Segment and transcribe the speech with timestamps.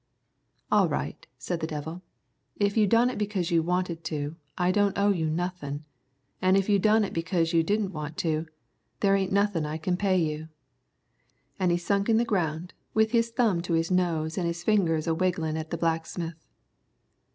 [0.71, 2.01] 'All right,' said the devil;
[2.57, 5.85] 'if you done it because you wanted to, I don't owe you nothin',
[6.41, 8.47] an' if you done it because you didn't want to,
[9.01, 10.49] there ain't nothin' I can pay you.'
[11.59, 15.05] An' he sunk in the ground, with his thumb to his nose an' his fingers
[15.05, 16.47] a wigglin' at the blacksmith."